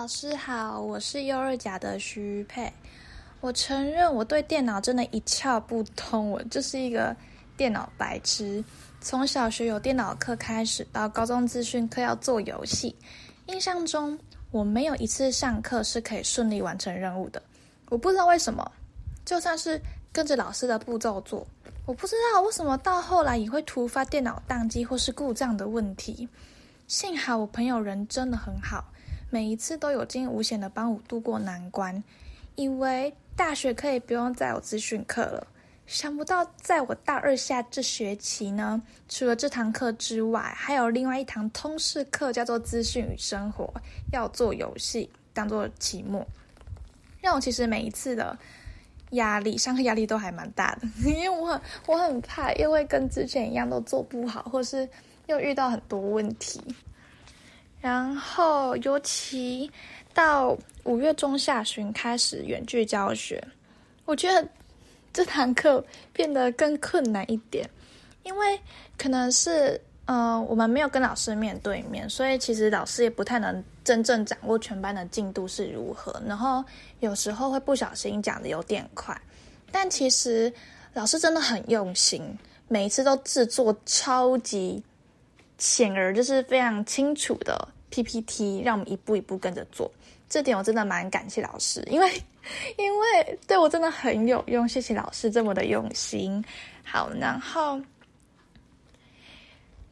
[0.00, 2.72] 老师好，我是幼儿甲的徐佩。
[3.42, 7.14] 我承认我对电脑真的一窍不通，我就是一个
[7.54, 8.64] 电脑白痴。
[9.02, 12.96] 从小学有电脑课开始，到高中资讯课要做游戏，
[13.44, 14.18] 印象中
[14.50, 17.42] 我没有一次上课是可以顺利完成任务的。
[17.90, 18.72] 我不知道为什么，
[19.26, 19.78] 就算是
[20.10, 21.46] 跟着老师的步骤做，
[21.84, 26.26] 我不知道为什么到后来也会突发电脑宕机或是故障的问题。
[26.88, 28.82] 幸好我朋友人真的很好。
[29.30, 32.02] 每一次都有惊无险的帮我度过难关，
[32.56, 35.46] 以为大学可以不用再有资讯课了，
[35.86, 43.72] 想不到在我大二下这学期呢，除了这堂课之外，还有另外一堂通识课，叫做资讯与生活，
[44.12, 46.26] 要做游戏当做期末，
[47.20, 48.36] 让我其实每一次的
[49.10, 54.88] 压力，上课压力都还蛮大的，因为我很我很怕，因为跟之前一样都做不好，或是
[55.26, 56.60] 又遇到很多问题。
[57.80, 59.70] 然后，尤其
[60.12, 63.42] 到五月中下旬开始远距教学，
[64.04, 64.46] 我觉得
[65.14, 67.68] 这堂课变得更困难一点，
[68.22, 68.60] 因为
[68.98, 76.20] 可能是呃我们没有跟老师面对面，所以其实老师也不太能真正掌握全班的进度是如何。
[76.26, 76.62] 然后
[77.00, 79.18] 有时候会不小心讲的有点快，
[79.72, 80.52] 但其实
[80.92, 84.82] 老师真的很用心，每一次都制作超级。
[85.60, 89.88] 显而就是非常清楚的 PPT，让我们一步一步跟着做。
[90.28, 92.10] 这点我真的蛮感谢老师，因为
[92.76, 94.68] 因为对我真的很有用。
[94.68, 96.44] 谢谢老师这么的用心。
[96.84, 97.80] 好，然后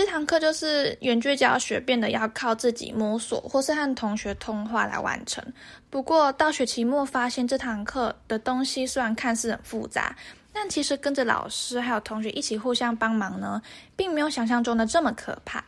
[0.00, 5.44] 这堂课就是远距教学，变得要靠自己摸索，或是和同学通话来完成。
[5.90, 10.16] 不过到学期末发现，这堂课的东西虽然看似很复杂。
[10.54, 13.60] 但其实跟着老师还有同学一起互相帮忙呢，
[13.94, 15.62] 并没有想象中的这么可怕。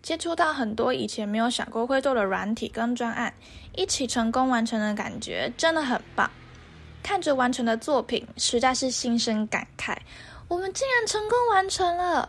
[0.00, 3.34] 接触到很多以前没有想过会做的软体跟专案，
[3.74, 6.30] 一起成功完成的感觉真的很棒。
[7.02, 9.96] 看着完成的作品，实在是心生感慨。
[10.46, 12.28] 我们竟然成功完成了！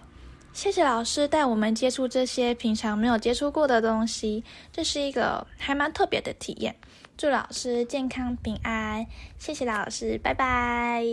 [0.55, 6.73] 谢谢老师带我们接触这些平常没有接触过的东西，这是一个还蛮特别的体验。
[7.17, 9.05] 祝老师健康平安！
[9.37, 11.03] 谢谢老师，拜拜。